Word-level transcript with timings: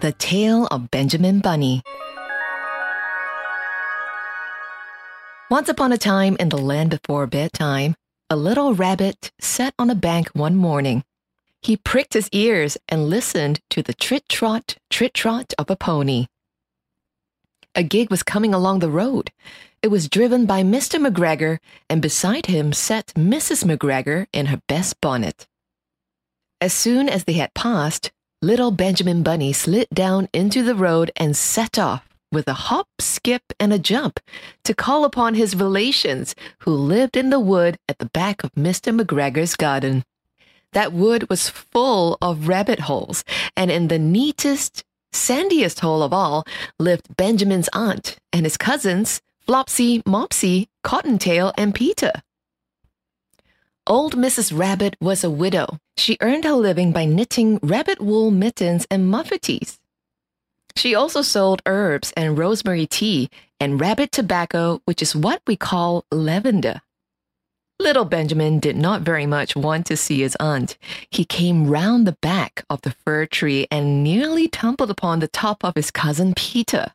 The 0.00 0.12
Tale 0.12 0.68
of 0.70 0.92
Benjamin 0.92 1.40
Bunny. 1.40 1.82
Once 5.50 5.68
upon 5.68 5.90
a 5.90 5.98
time 5.98 6.36
in 6.38 6.50
the 6.50 6.56
land 6.56 6.90
before 6.90 7.26
bedtime, 7.26 7.96
a 8.30 8.36
little 8.36 8.74
rabbit 8.74 9.32
sat 9.40 9.74
on 9.76 9.90
a 9.90 9.96
bank 9.96 10.28
one 10.34 10.54
morning. 10.54 11.02
He 11.62 11.76
pricked 11.76 12.14
his 12.14 12.28
ears 12.30 12.78
and 12.88 13.10
listened 13.10 13.58
to 13.70 13.82
the 13.82 13.92
trit 13.92 14.28
trot, 14.28 14.76
trit 14.88 15.14
trot 15.14 15.52
of 15.58 15.68
a 15.68 15.74
pony. 15.74 16.26
A 17.74 17.82
gig 17.82 18.08
was 18.08 18.22
coming 18.22 18.54
along 18.54 18.78
the 18.78 18.90
road. 18.90 19.32
It 19.82 19.88
was 19.88 20.08
driven 20.08 20.46
by 20.46 20.62
Mr. 20.62 21.04
McGregor, 21.04 21.58
and 21.90 22.00
beside 22.00 22.46
him 22.46 22.72
sat 22.72 23.08
Mrs. 23.16 23.64
McGregor 23.64 24.26
in 24.32 24.46
her 24.46 24.62
best 24.68 25.00
bonnet. 25.00 25.48
As 26.60 26.72
soon 26.72 27.08
as 27.08 27.24
they 27.24 27.32
had 27.32 27.52
passed, 27.54 28.12
little 28.40 28.70
Benjamin 28.70 29.22
Bunny 29.24 29.52
slid 29.52 29.88
down 29.92 30.28
into 30.32 30.62
the 30.62 30.74
road 30.74 31.10
and 31.16 31.36
set 31.36 31.78
off 31.78 32.08
with 32.30 32.46
a 32.46 32.52
hop, 32.52 32.86
skip, 33.00 33.42
and 33.58 33.72
a 33.72 33.78
jump 33.78 34.20
to 34.64 34.74
call 34.74 35.04
upon 35.04 35.34
his 35.34 35.56
relations 35.56 36.34
who 36.60 36.70
lived 36.70 37.16
in 37.16 37.30
the 37.30 37.40
wood 37.40 37.78
at 37.88 37.98
the 37.98 38.06
back 38.06 38.44
of 38.44 38.52
Mr. 38.52 38.96
McGregor's 38.96 39.56
garden. 39.56 40.04
That 40.72 40.92
wood 40.92 41.28
was 41.28 41.48
full 41.48 42.18
of 42.20 42.46
rabbit 42.46 42.80
holes, 42.80 43.24
and 43.56 43.70
in 43.70 43.88
the 43.88 43.98
neatest, 43.98 44.84
sandiest 45.12 45.80
hole 45.80 46.02
of 46.02 46.12
all 46.12 46.44
lived 46.78 47.16
Benjamin's 47.16 47.70
aunt 47.72 48.18
and 48.32 48.44
his 48.44 48.56
cousins, 48.56 49.20
Flopsy, 49.46 50.02
Mopsy, 50.02 50.68
Cottontail, 50.84 51.52
and 51.56 51.74
Peter. 51.74 52.12
Old 53.88 54.16
Mrs. 54.16 54.56
Rabbit 54.56 54.96
was 55.00 55.24
a 55.24 55.30
widow. 55.30 55.78
She 55.96 56.18
earned 56.20 56.44
her 56.44 56.52
living 56.52 56.92
by 56.92 57.06
knitting 57.06 57.58
rabbit 57.62 58.02
wool 58.02 58.30
mittens 58.30 58.86
and 58.90 59.10
muffatees. 59.10 59.78
She 60.76 60.94
also 60.94 61.22
sold 61.22 61.62
herbs 61.64 62.12
and 62.14 62.36
rosemary 62.36 62.86
tea 62.86 63.30
and 63.58 63.80
rabbit 63.80 64.12
tobacco, 64.12 64.82
which 64.84 65.00
is 65.00 65.16
what 65.16 65.40
we 65.46 65.56
call 65.56 66.04
lavender. 66.12 66.82
Little 67.80 68.04
Benjamin 68.04 68.58
did 68.60 68.76
not 68.76 69.00
very 69.00 69.24
much 69.24 69.56
want 69.56 69.86
to 69.86 69.96
see 69.96 70.20
his 70.20 70.36
aunt. 70.38 70.76
He 71.10 71.24
came 71.24 71.70
round 71.70 72.06
the 72.06 72.18
back 72.20 72.66
of 72.68 72.82
the 72.82 72.94
fir 73.06 73.24
tree 73.24 73.66
and 73.70 74.04
nearly 74.04 74.48
tumbled 74.48 74.90
upon 74.90 75.20
the 75.20 75.28
top 75.28 75.64
of 75.64 75.76
his 75.76 75.90
cousin 75.90 76.34
Peter. 76.34 76.92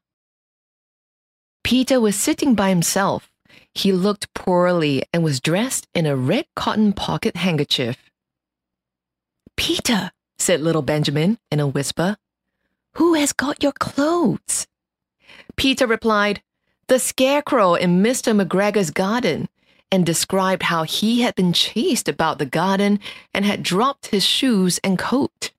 Peter 1.63 2.00
was 2.00 2.16
sitting 2.16 2.53
by 2.53 2.69
himself. 2.69 3.33
He 3.75 3.91
looked 3.91 4.33
poorly 4.33 5.03
and 5.13 5.23
was 5.23 5.39
dressed 5.39 5.88
in 5.93 6.05
a 6.05 6.16
red 6.16 6.45
cotton 6.55 6.93
pocket 6.93 7.38
handkerchief. 7.38 8.11
Peter, 9.57 10.11
said 10.38 10.61
little 10.61 10.81
Benjamin 10.81 11.38
in 11.52 11.59
a 11.59 11.67
whisper, 11.67 12.17
who 12.95 13.16
has 13.16 13.33
got 13.33 13.63
your 13.63 13.71
clothes? 13.71 14.67
Peter 15.56 15.88
replied, 15.88 16.41
The 16.88 17.00
scarecrow 17.00 17.73
in 17.73 18.03
Mr. 18.03 18.39
McGregor's 18.39 18.91
garden, 18.91 19.50
and 19.91 20.06
described 20.06 20.63
how 20.63 20.83
he 20.83 21.22
had 21.22 21.35
been 21.35 21.53
chased 21.53 22.09
about 22.09 22.39
the 22.39 22.45
garden 22.45 23.00
and 23.33 23.45
had 23.45 23.62
dropped 23.62 24.07
his 24.07 24.25
shoes 24.25 24.79
and 24.83 24.97
coat. 24.97 25.51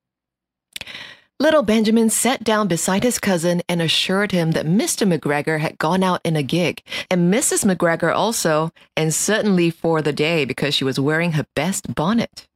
Little 1.40 1.62
Benjamin 1.62 2.10
sat 2.10 2.44
down 2.44 2.68
beside 2.68 3.02
his 3.02 3.18
cousin 3.18 3.60
and 3.68 3.82
assured 3.82 4.30
him 4.30 4.52
that 4.52 4.66
Mr. 4.66 5.06
McGregor 5.06 5.58
had 5.58 5.78
gone 5.78 6.04
out 6.04 6.20
in 6.24 6.36
a 6.36 6.44
gig, 6.44 6.80
and 7.10 7.32
Mrs. 7.32 7.64
McGregor 7.64 8.14
also, 8.14 8.70
and 8.96 9.12
certainly 9.12 9.68
for 9.68 10.00
the 10.00 10.12
day 10.12 10.44
because 10.44 10.74
she 10.74 10.84
was 10.84 11.00
wearing 11.00 11.32
her 11.32 11.46
best 11.56 11.92
bonnet. 11.92 12.46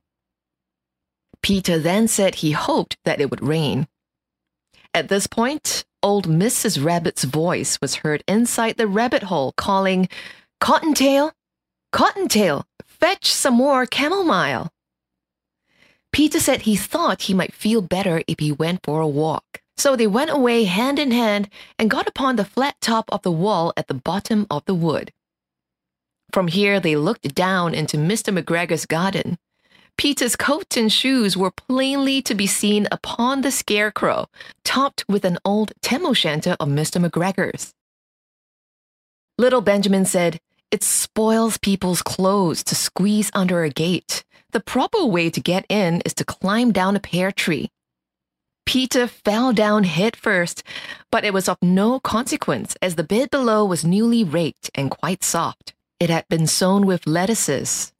Peter 1.42 1.76
then 1.78 2.06
said 2.06 2.36
he 2.36 2.52
hoped 2.52 2.96
that 3.04 3.20
it 3.20 3.30
would 3.30 3.42
rain. 3.42 3.88
At 4.94 5.08
this 5.08 5.26
point, 5.26 5.84
old 6.00 6.28
Mrs. 6.28 6.82
Rabbit's 6.82 7.24
voice 7.24 7.80
was 7.80 7.96
heard 7.96 8.22
inside 8.28 8.76
the 8.76 8.86
rabbit 8.86 9.24
hole 9.24 9.52
calling, 9.56 10.08
Cottontail, 10.60 11.32
Cottontail, 11.92 12.64
fetch 12.86 13.32
some 13.32 13.54
more 13.54 13.86
chamomile. 13.92 14.70
Peter 16.12 16.40
said 16.40 16.62
he 16.62 16.76
thought 16.76 17.22
he 17.22 17.34
might 17.34 17.54
feel 17.54 17.82
better 17.82 18.22
if 18.26 18.38
he 18.38 18.52
went 18.52 18.80
for 18.82 19.00
a 19.00 19.08
walk. 19.08 19.62
So 19.76 19.94
they 19.94 20.08
went 20.08 20.30
away 20.30 20.64
hand 20.64 20.98
in 20.98 21.12
hand 21.12 21.48
and 21.78 21.90
got 21.90 22.08
upon 22.08 22.36
the 22.36 22.44
flat 22.44 22.74
top 22.80 23.08
of 23.12 23.22
the 23.22 23.30
wall 23.30 23.72
at 23.76 23.86
the 23.86 23.94
bottom 23.94 24.46
of 24.50 24.64
the 24.64 24.74
wood. 24.74 25.12
From 26.32 26.48
here 26.48 26.80
they 26.80 26.96
looked 26.96 27.34
down 27.34 27.74
into 27.74 27.96
Mr. 27.96 28.36
McGregor's 28.36 28.86
garden. 28.86 29.38
Peter's 29.96 30.36
coat 30.36 30.76
and 30.76 30.92
shoes 30.92 31.36
were 31.36 31.50
plainly 31.50 32.22
to 32.22 32.34
be 32.34 32.46
seen 32.46 32.86
upon 32.92 33.40
the 33.40 33.50
scarecrow, 33.50 34.28
topped 34.64 35.04
with 35.08 35.24
an 35.24 35.38
old 35.44 35.72
tam 35.80 36.06
o' 36.06 36.12
shanter 36.12 36.56
of 36.60 36.68
Mr. 36.68 37.04
McGregor's. 37.04 37.74
Little 39.38 39.60
Benjamin 39.60 40.04
said, 40.04 40.40
It 40.70 40.82
spoils 40.82 41.58
people's 41.58 42.02
clothes 42.02 42.62
to 42.64 42.74
squeeze 42.74 43.30
under 43.34 43.62
a 43.62 43.70
gate. 43.70 44.24
The 44.50 44.60
proper 44.60 45.04
way 45.04 45.28
to 45.28 45.40
get 45.40 45.66
in 45.68 46.00
is 46.06 46.14
to 46.14 46.24
climb 46.24 46.72
down 46.72 46.96
a 46.96 47.00
pear 47.00 47.30
tree. 47.32 47.70
Peter 48.64 49.06
fell 49.06 49.52
down 49.52 49.84
head 49.84 50.16
first, 50.16 50.62
but 51.10 51.24
it 51.24 51.34
was 51.34 51.48
of 51.48 51.58
no 51.62 52.00
consequence 52.00 52.76
as 52.80 52.94
the 52.94 53.02
bed 53.02 53.30
below 53.30 53.64
was 53.64 53.84
newly 53.84 54.24
raked 54.24 54.70
and 54.74 54.90
quite 54.90 55.22
soft. 55.22 55.74
It 56.00 56.10
had 56.10 56.26
been 56.28 56.46
sown 56.46 56.86
with 56.86 57.06
lettuces. 57.06 57.92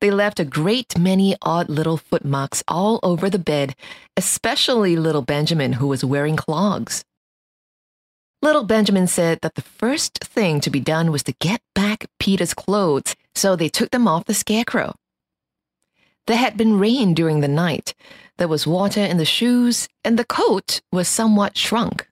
They 0.00 0.10
left 0.10 0.40
a 0.40 0.44
great 0.44 0.98
many 0.98 1.36
odd 1.42 1.68
little 1.68 1.96
footmarks 1.96 2.62
all 2.68 3.00
over 3.02 3.28
the 3.28 3.38
bed, 3.38 3.74
especially 4.16 4.96
little 4.96 5.22
Benjamin, 5.22 5.74
who 5.74 5.86
was 5.88 6.04
wearing 6.04 6.36
clogs. 6.36 7.04
Little 8.42 8.64
Benjamin 8.64 9.06
said 9.06 9.38
that 9.42 9.54
the 9.54 9.62
first 9.62 10.18
thing 10.18 10.60
to 10.60 10.70
be 10.70 10.80
done 10.80 11.10
was 11.10 11.22
to 11.24 11.34
get 11.40 11.60
back 11.74 12.06
Peter's 12.18 12.54
clothes, 12.54 13.16
so 13.34 13.56
they 13.56 13.68
took 13.68 13.90
them 13.90 14.06
off 14.06 14.26
the 14.26 14.34
scarecrow. 14.34 14.94
There 16.26 16.36
had 16.36 16.56
been 16.56 16.78
rain 16.78 17.14
during 17.14 17.40
the 17.40 17.48
night. 17.48 17.94
There 18.38 18.48
was 18.48 18.66
water 18.66 19.00
in 19.00 19.18
the 19.18 19.24
shoes, 19.24 19.88
and 20.04 20.18
the 20.18 20.24
coat 20.24 20.80
was 20.90 21.06
somewhat 21.06 21.56
shrunk. 21.56 22.08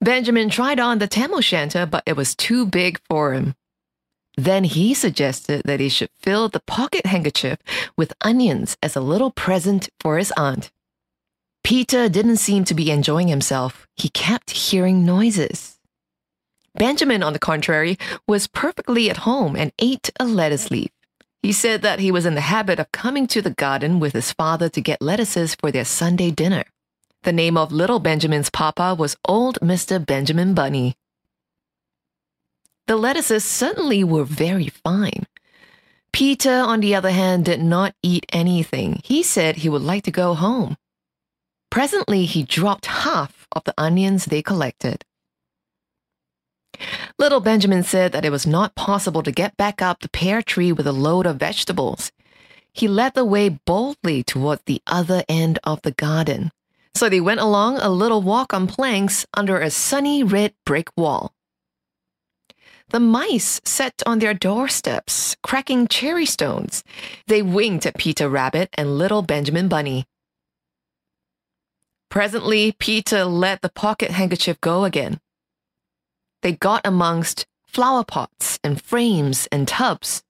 Benjamin 0.00 0.50
tried 0.50 0.80
on 0.80 0.98
the 0.98 1.06
tam 1.06 1.34
o' 1.34 1.40
shanter, 1.40 1.86
but 1.86 2.02
it 2.06 2.16
was 2.16 2.34
too 2.34 2.66
big 2.66 3.00
for 3.08 3.32
him. 3.32 3.54
Then 4.36 4.64
he 4.64 4.94
suggested 4.94 5.62
that 5.64 5.80
he 5.80 5.88
should 5.88 6.10
fill 6.20 6.48
the 6.48 6.60
pocket 6.66 7.06
handkerchief 7.06 7.58
with 7.96 8.12
onions 8.20 8.76
as 8.82 8.96
a 8.96 9.00
little 9.00 9.30
present 9.30 9.88
for 10.00 10.18
his 10.18 10.32
aunt. 10.36 10.70
Peter 11.62 12.08
didn't 12.08 12.36
seem 12.36 12.64
to 12.64 12.74
be 12.74 12.90
enjoying 12.90 13.28
himself. 13.28 13.86
He 13.96 14.08
kept 14.08 14.50
hearing 14.50 15.06
noises. 15.06 15.78
Benjamin, 16.74 17.22
on 17.22 17.32
the 17.32 17.38
contrary, 17.38 17.96
was 18.26 18.48
perfectly 18.48 19.08
at 19.08 19.18
home 19.18 19.54
and 19.56 19.72
ate 19.78 20.10
a 20.18 20.24
lettuce 20.24 20.70
leaf. 20.70 20.90
He 21.44 21.52
said 21.52 21.82
that 21.82 22.00
he 22.00 22.10
was 22.10 22.24
in 22.24 22.34
the 22.34 22.40
habit 22.40 22.78
of 22.78 22.90
coming 22.90 23.26
to 23.26 23.42
the 23.42 23.50
garden 23.50 24.00
with 24.00 24.14
his 24.14 24.32
father 24.32 24.70
to 24.70 24.80
get 24.80 25.02
lettuces 25.02 25.54
for 25.54 25.70
their 25.70 25.84
Sunday 25.84 26.30
dinner. 26.30 26.64
The 27.22 27.34
name 27.34 27.58
of 27.58 27.70
little 27.70 27.98
Benjamin's 27.98 28.48
papa 28.48 28.96
was 28.98 29.18
old 29.28 29.58
Mr. 29.60 30.00
Benjamin 30.00 30.54
Bunny. 30.54 30.96
The 32.86 32.96
lettuces 32.96 33.44
certainly 33.44 34.02
were 34.02 34.24
very 34.24 34.68
fine. 34.68 35.26
Peter, 36.14 36.50
on 36.50 36.80
the 36.80 36.94
other 36.94 37.10
hand, 37.10 37.44
did 37.44 37.60
not 37.60 37.94
eat 38.02 38.24
anything. 38.32 39.02
He 39.04 39.22
said 39.22 39.56
he 39.56 39.68
would 39.68 39.82
like 39.82 40.04
to 40.04 40.10
go 40.10 40.32
home. 40.32 40.78
Presently, 41.68 42.24
he 42.24 42.42
dropped 42.42 42.86
half 42.86 43.46
of 43.52 43.64
the 43.64 43.74
onions 43.76 44.24
they 44.24 44.40
collected. 44.40 45.04
Little 47.18 47.40
Benjamin 47.40 47.82
said 47.82 48.12
that 48.12 48.24
it 48.24 48.30
was 48.30 48.46
not 48.46 48.74
possible 48.74 49.22
to 49.22 49.32
get 49.32 49.56
back 49.56 49.80
up 49.80 50.00
the 50.00 50.08
pear 50.08 50.42
tree 50.42 50.72
with 50.72 50.86
a 50.86 50.92
load 50.92 51.26
of 51.26 51.36
vegetables. 51.36 52.12
He 52.72 52.88
led 52.88 53.14
the 53.14 53.24
way 53.24 53.48
boldly 53.48 54.22
toward 54.22 54.60
the 54.66 54.82
other 54.86 55.22
end 55.28 55.58
of 55.64 55.82
the 55.82 55.92
garden. 55.92 56.50
So 56.94 57.08
they 57.08 57.20
went 57.20 57.40
along 57.40 57.78
a 57.78 57.88
little 57.88 58.22
walk 58.22 58.52
on 58.54 58.66
planks 58.66 59.26
under 59.34 59.60
a 59.60 59.70
sunny 59.70 60.22
red 60.22 60.54
brick 60.64 60.88
wall. 60.96 61.32
The 62.90 63.00
mice 63.00 63.60
sat 63.64 64.02
on 64.06 64.18
their 64.18 64.34
doorsteps, 64.34 65.36
cracking 65.42 65.88
cherry 65.88 66.26
stones. 66.26 66.84
They 67.26 67.42
winked 67.42 67.86
at 67.86 67.98
Peter 67.98 68.28
Rabbit 68.28 68.68
and 68.74 68.98
little 68.98 69.22
Benjamin 69.22 69.68
Bunny. 69.68 70.06
Presently, 72.10 72.72
Peter 72.78 73.24
let 73.24 73.62
the 73.62 73.70
pocket 73.70 74.12
handkerchief 74.12 74.60
go 74.60 74.84
again. 74.84 75.18
They 76.44 76.52
got 76.52 76.82
amongst 76.84 77.46
flower 77.66 78.04
pots 78.04 78.58
and 78.62 78.78
frames 78.78 79.48
and 79.50 79.66
tubs. 79.66 80.22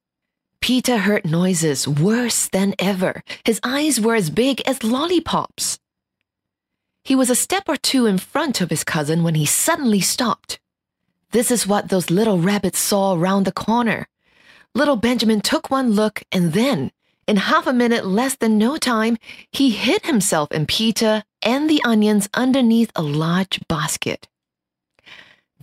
Peter 0.60 0.98
heard 0.98 1.28
noises 1.28 1.88
worse 1.88 2.46
than 2.46 2.76
ever. 2.78 3.24
His 3.44 3.58
eyes 3.64 4.00
were 4.00 4.14
as 4.14 4.30
big 4.30 4.60
as 4.60 4.84
lollipops. 4.84 5.80
He 7.02 7.16
was 7.16 7.30
a 7.30 7.34
step 7.34 7.64
or 7.66 7.76
two 7.76 8.06
in 8.06 8.18
front 8.18 8.60
of 8.60 8.70
his 8.70 8.84
cousin 8.84 9.24
when 9.24 9.34
he 9.34 9.44
suddenly 9.44 10.00
stopped. 10.00 10.60
This 11.32 11.50
is 11.50 11.66
what 11.66 11.88
those 11.88 12.12
little 12.12 12.38
rabbits 12.38 12.78
saw 12.78 13.14
around 13.14 13.42
the 13.42 13.50
corner. 13.50 14.06
Little 14.72 14.94
Benjamin 14.94 15.40
took 15.40 15.68
one 15.68 15.94
look 15.94 16.22
and 16.30 16.52
then, 16.52 16.92
in 17.26 17.38
half 17.38 17.66
a 17.66 17.72
minute 17.72 18.06
less 18.06 18.36
than 18.36 18.56
no 18.56 18.76
time, 18.76 19.16
he 19.50 19.70
hid 19.70 20.06
himself 20.06 20.52
and 20.52 20.68
Peter 20.68 21.24
and 21.42 21.68
the 21.68 21.82
onions 21.82 22.28
underneath 22.34 22.92
a 22.94 23.02
large 23.02 23.58
basket. 23.66 24.28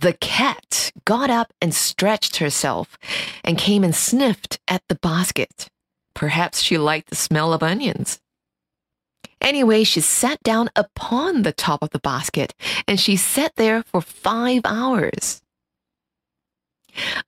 The 0.02 0.14
cat 0.14 0.90
got 1.04 1.30
up 1.30 1.52
and 1.60 1.72
stretched 1.72 2.38
herself 2.38 2.98
and 3.44 3.56
came 3.56 3.84
and 3.84 3.94
sniffed 3.94 4.58
at 4.66 4.82
the 4.88 4.96
basket. 4.96 5.68
Perhaps 6.12 6.60
she 6.60 6.76
liked 6.76 7.10
the 7.10 7.14
smell 7.14 7.52
of 7.52 7.62
onions. 7.62 8.18
Anyway, 9.40 9.84
she 9.84 10.00
sat 10.00 10.42
down 10.42 10.70
upon 10.74 11.42
the 11.42 11.52
top 11.52 11.84
of 11.84 11.90
the 11.90 12.00
basket 12.00 12.52
and 12.88 12.98
she 12.98 13.14
sat 13.14 13.52
there 13.54 13.84
for 13.84 14.00
five 14.00 14.62
hours. 14.64 15.40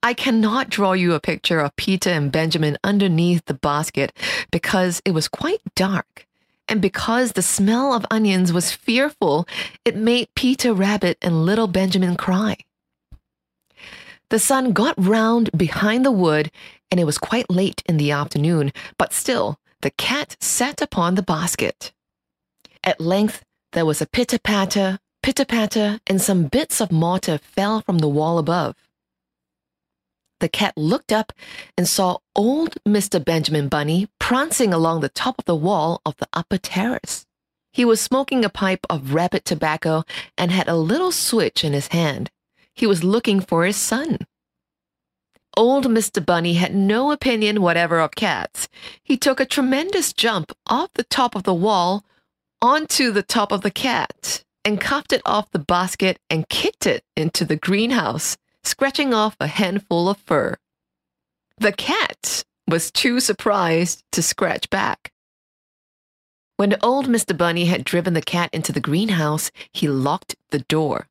I 0.03 0.13
cannot 0.13 0.69
draw 0.69 0.95
you 0.95 1.13
a 1.15 1.21
picture 1.21 1.61
of 1.61 1.77
Peter 1.77 2.11
and 2.11 2.33
Benjamin 2.33 2.77
underneath 2.83 3.45
the 3.45 3.55
basket 3.55 4.13
because 4.51 5.01
it 5.05 5.13
was 5.13 5.29
quite 5.29 5.61
dark. 5.77 6.24
And 6.69 6.81
because 6.81 7.33
the 7.33 7.43
smell 7.43 7.93
of 7.93 8.07
onions 8.11 8.53
was 8.53 8.73
fearful, 8.73 9.47
it 9.85 9.97
made 9.97 10.35
Peter 10.35 10.73
Rabbit 10.73 11.19
and 11.21 11.45
little 11.45 11.67
Benjamin 11.67 12.17
cry. 12.17 12.57
The 14.31 14.39
sun 14.39 14.73
got 14.73 14.95
round 14.97 15.51
behind 15.57 16.05
the 16.05 16.11
wood, 16.11 16.51
and 16.91 16.99
it 16.99 17.05
was 17.05 17.19
quite 17.19 17.51
late 17.51 17.83
in 17.87 17.99
the 17.99 18.11
afternoon, 18.11 18.73
but 18.99 19.13
still 19.13 19.59
the 19.83 19.91
cat 19.91 20.37
sat 20.41 20.81
upon 20.81 21.15
the 21.15 21.23
basket. 21.23 21.93
At 22.83 23.01
length 23.01 23.45
there 23.73 23.85
was 23.85 24.01
a 24.01 24.07
pitter 24.07 24.39
patter, 24.39 24.99
pitter 25.23 25.45
patter, 25.45 26.01
and 26.07 26.21
some 26.21 26.45
bits 26.45 26.81
of 26.81 26.91
mortar 26.91 27.39
fell 27.39 27.83
from 27.83 27.99
the 27.99 28.09
wall 28.09 28.39
above. 28.39 28.77
The 30.41 30.49
cat 30.49 30.75
looked 30.77 31.13
up 31.13 31.33
and 31.77 31.89
saw 31.89 32.19
old 32.35 32.77
Mr. 32.87 33.25
Benjamin 33.25 33.69
Bunny 33.69 34.09
prancing 34.19 34.75
along 34.75 35.01
the 35.01 35.09
top 35.09 35.39
of 35.39 35.45
the 35.45 35.57
wall 35.57 36.01
of 36.05 36.17
the 36.17 36.29
upper 36.33 36.59
terrace. 36.59 37.27
He 37.73 37.85
was 37.85 38.01
smoking 38.01 38.45
a 38.45 38.49
pipe 38.49 38.87
of 38.89 39.15
rabbit 39.15 39.45
tobacco 39.45 40.05
and 40.39 40.51
had 40.51 40.69
a 40.69 40.77
little 40.77 41.13
switch 41.13 41.65
in 41.65 41.73
his 41.73 41.89
hand. 41.89 42.31
He 42.75 42.87
was 42.87 43.05
looking 43.05 43.41
for 43.41 43.65
his 43.65 43.77
son. 43.77 44.19
Old 45.57 45.87
Mr. 45.87 46.25
Bunny 46.25 46.55
had 46.55 46.75
no 46.75 47.13
opinion 47.13 47.63
whatever 47.63 48.01
of 48.01 48.15
cats. 48.15 48.69
He 49.03 49.17
took 49.17 49.39
a 49.39 49.47
tremendous 49.47 50.13
jump 50.13 50.53
off 50.67 50.91
the 50.95 51.05
top 51.05 51.37
of 51.37 51.45
the 51.45 51.55
wall 51.55 52.05
onto 52.61 53.13
the 53.13 53.23
top 53.23 53.53
of 53.53 53.63
the 53.63 53.71
cat 53.71 54.45
and 54.65 54.81
cuffed 54.81 55.13
it 55.13 55.23
off 55.25 55.51
the 55.51 55.59
basket 55.59 56.19
and 56.31 56.49
kicked 56.49 56.87
it 56.87 57.05
into 57.17 57.45
the 57.45 57.57
greenhouse, 57.57 58.37
scratching 58.65 59.15
off 59.15 59.37
a 59.41 59.47
handful 59.47 60.09
of 60.09 60.19
fur. 60.19 60.57
The 61.59 61.73
cat 61.73 62.45
was 62.67 62.91
too 62.91 63.21
surprised 63.21 64.03
to 64.13 64.23
scratch 64.23 64.71
back. 64.71 65.13
When 66.57 66.77
old 66.83 67.07
Mr. 67.07 67.37
Bunny 67.37 67.67
had 67.67 67.85
driven 67.85 68.15
the 68.15 68.23
cat 68.23 68.51
into 68.53 68.73
the 68.73 68.81
greenhouse, 68.81 69.51
he 69.73 69.89
locked 69.89 70.37
the 70.51 70.61
door. 70.61 71.09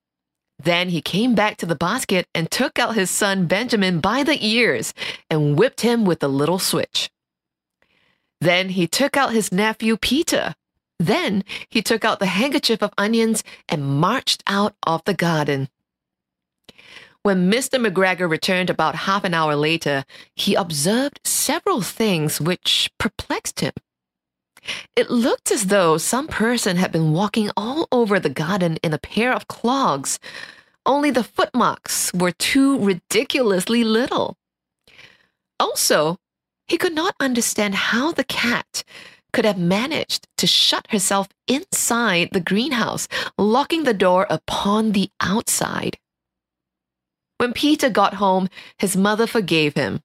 Then 0.57 0.89
he 0.89 1.01
came 1.01 1.35
back 1.35 1.57
to 1.57 1.65
the 1.65 1.75
basket 1.75 2.27
and 2.33 2.49
took 2.49 2.79
out 2.79 2.95
his 2.95 3.09
son 3.09 3.47
Benjamin 3.47 3.99
by 3.99 4.23
the 4.23 4.45
ears 4.45 4.93
and 5.29 5.57
whipped 5.57 5.81
him 5.81 6.05
with 6.05 6.23
a 6.23 6.29
little 6.29 6.59
switch. 6.59 7.09
Then 8.39 8.69
he 8.69 8.87
took 8.87 9.17
out 9.17 9.33
his 9.33 9.51
nephew 9.51 9.97
Peter. 9.97 10.55
Then 10.99 11.43
he 11.69 11.81
took 11.81 12.05
out 12.05 12.19
the 12.19 12.27
handkerchief 12.27 12.81
of 12.81 12.93
onions 12.97 13.43
and 13.67 13.99
marched 13.99 14.43
out 14.47 14.75
of 14.83 15.03
the 15.05 15.13
garden. 15.13 15.69
When 17.23 17.49
Mr. 17.49 17.79
McGregor 17.79 18.29
returned 18.29 18.69
about 18.69 18.95
half 18.95 19.23
an 19.23 19.33
hour 19.33 19.55
later, 19.55 20.03
he 20.35 20.55
observed 20.55 21.21
several 21.23 21.81
things 21.81 22.41
which 22.41 22.91
perplexed 22.99 23.61
him. 23.61 23.71
It 24.97 25.09
looked 25.09 25.49
as 25.49 25.67
though 25.67 25.97
some 25.97 26.27
person 26.27 26.75
had 26.75 26.91
been 26.91 27.13
walking 27.13 27.49
all 27.55 27.87
over 27.93 28.19
the 28.19 28.29
garden 28.29 28.77
in 28.83 28.93
a 28.93 28.97
pair 28.97 29.33
of 29.33 29.47
clogs, 29.47 30.19
only 30.85 31.11
the 31.11 31.23
footmarks 31.23 32.11
were 32.13 32.31
too 32.31 32.77
ridiculously 32.79 33.85
little. 33.85 34.35
Also, 35.61 36.17
he 36.67 36.77
could 36.77 36.93
not 36.93 37.15
understand 37.21 37.75
how 37.75 38.11
the 38.11 38.25
cat 38.25 38.83
could 39.31 39.45
have 39.45 39.57
managed 39.57 40.27
to 40.37 40.45
shut 40.45 40.87
herself 40.91 41.29
inside 41.47 42.29
the 42.33 42.41
greenhouse, 42.41 43.07
locking 43.37 43.85
the 43.85 43.93
door 43.93 44.27
upon 44.29 44.91
the 44.91 45.09
outside. 45.21 45.97
When 47.43 47.51
Peter 47.51 47.89
got 47.89 48.13
home, 48.13 48.47
his 48.79 48.95
mother 48.95 49.27
forgave 49.27 49.73
him 49.73 49.99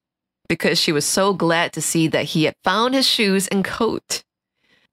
because 0.49 0.77
she 0.77 0.91
was 0.91 1.05
so 1.05 1.31
glad 1.31 1.71
to 1.71 1.81
see 1.81 2.05
that 2.09 2.25
he 2.35 2.43
had 2.43 2.55
found 2.65 2.93
his 2.93 3.07
shoes 3.07 3.47
and 3.47 3.63
coat. 3.63 4.25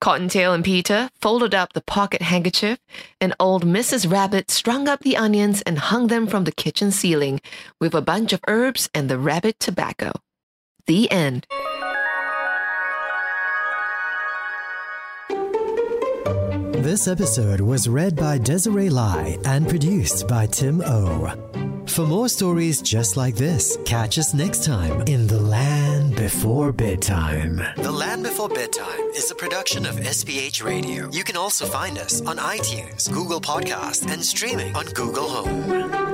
Cottontail 0.01 0.53
and 0.53 0.65
Peter 0.65 1.11
folded 1.21 1.57
up 1.57 1.73
the 1.73 1.81
pocket 1.81 2.23
handkerchief, 2.23 2.79
and 3.21 3.35
old 3.41 3.67
Mrs. 3.67 4.09
Rabbit 4.09 4.49
strung 4.49 4.87
up 4.87 5.01
the 5.01 5.17
onions 5.17 5.61
and 5.63 5.77
hung 5.77 6.07
them 6.07 6.29
from 6.29 6.45
the 6.45 6.53
kitchen 6.53 6.93
ceiling 6.93 7.41
with 7.81 7.95
a 7.97 8.01
bunch 8.01 8.33
of 8.33 8.45
herbs 8.47 8.89
and 8.95 9.11
the 9.11 9.19
rabbit 9.19 9.59
tobacco. 9.59 10.13
The 10.87 11.11
end. 11.11 11.49
This 16.87 17.09
episode 17.09 17.61
was 17.61 17.89
read 17.89 18.15
by 18.15 18.39
Desiree 18.39 18.91
Lai 18.91 19.39
and 19.45 19.69
produced 19.69 20.29
by 20.29 20.47
Tim 20.47 20.81
O. 20.87 21.33
For 21.89 22.07
more 22.07 22.29
stories 22.29 22.81
just 22.81 23.17
like 23.17 23.35
this, 23.35 23.77
catch 23.85 24.19
us 24.19 24.33
next 24.33 24.63
time 24.63 25.01
in 25.09 25.27
The 25.27 25.41
Land 25.41 26.15
Before 26.15 26.71
Bedtime. 26.71 27.61
The 27.77 27.91
Land 27.91 28.23
Before 28.23 28.49
Bedtime 28.49 29.01
is 29.17 29.29
a 29.33 29.35
production 29.35 29.85
of 29.85 29.97
SPH 29.97 30.63
Radio. 30.63 31.11
You 31.11 31.25
can 31.25 31.37
also 31.37 31.67
find 31.67 31.99
us 31.99 32.21
on 32.21 32.37
iTunes, 32.37 33.13
Google 33.13 33.41
Podcast, 33.41 34.09
and 34.09 34.25
streaming 34.25 34.73
on 34.77 34.87
Google 34.87 35.29
Home. 35.29 36.06